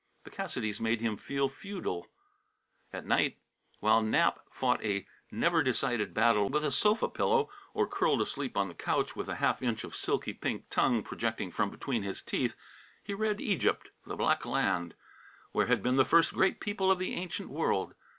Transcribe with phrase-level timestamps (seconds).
[0.23, 2.07] The Cassidys made him feel feudal.
[2.91, 3.37] At night,
[3.81, 8.67] while Nap fought a never decided battle with a sofa pillow, or curled asleep on
[8.67, 12.55] the couch with a half inch of silly pink tongue projecting from between his teeth,
[13.03, 14.95] he read of Egypt, the black land,
[15.51, 17.93] where had been the first great people of the ancient world.